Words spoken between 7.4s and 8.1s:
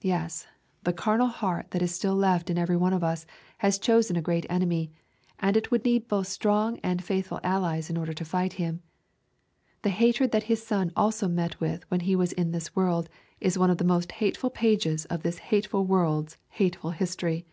allies in